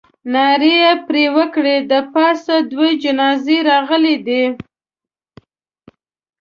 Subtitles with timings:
[0.33, 1.75] ناره یې پر وکړه.
[1.91, 4.43] د پاسه دوه جنازې راغلې دي.